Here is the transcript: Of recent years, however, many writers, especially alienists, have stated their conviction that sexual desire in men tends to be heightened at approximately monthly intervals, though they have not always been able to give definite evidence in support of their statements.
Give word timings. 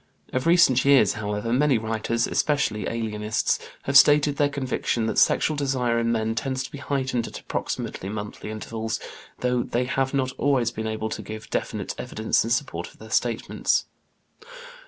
Of 0.33 0.47
recent 0.47 0.83
years, 0.83 1.13
however, 1.13 1.53
many 1.53 1.77
writers, 1.77 2.25
especially 2.25 2.87
alienists, 2.87 3.59
have 3.83 3.95
stated 3.95 4.37
their 4.37 4.49
conviction 4.49 5.05
that 5.05 5.19
sexual 5.19 5.55
desire 5.55 5.99
in 5.99 6.11
men 6.11 6.33
tends 6.33 6.63
to 6.63 6.71
be 6.71 6.79
heightened 6.79 7.27
at 7.27 7.39
approximately 7.39 8.09
monthly 8.09 8.49
intervals, 8.49 8.99
though 9.41 9.61
they 9.61 9.85
have 9.85 10.11
not 10.11 10.31
always 10.39 10.71
been 10.71 10.87
able 10.87 11.09
to 11.09 11.21
give 11.21 11.51
definite 11.51 11.93
evidence 11.99 12.43
in 12.43 12.49
support 12.49 12.87
of 12.87 12.97
their 12.97 13.11
statements. 13.11 13.85